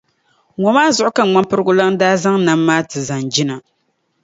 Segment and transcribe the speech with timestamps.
[0.59, 3.55] Ŋɔ maa zuɣu ka Ŋmampirigu Lana daa zaŋ Nam maa ti Zanjina.